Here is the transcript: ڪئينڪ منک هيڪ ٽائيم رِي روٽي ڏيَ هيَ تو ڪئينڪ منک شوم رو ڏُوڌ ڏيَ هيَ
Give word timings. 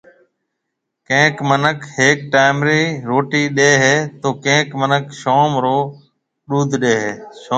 ڪئينڪ 1.07 1.35
منک 1.49 1.77
هيڪ 1.97 2.17
ٽائيم 2.33 2.57
رِي 2.67 2.81
روٽي 3.09 3.43
ڏيَ 3.57 3.69
هيَ 3.83 3.95
تو 4.21 4.29
ڪئينڪ 4.43 4.69
منک 4.81 5.05
شوم 5.21 5.51
رو 5.63 5.77
ڏُوڌ 6.49 6.69
ڏيَ 6.83 6.93
هيَ 7.03 7.11